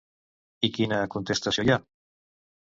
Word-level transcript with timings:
I 0.69 0.69
quina 0.77 0.99
contestació 1.17 1.69
hi 1.69 1.73
ha? 1.77 1.81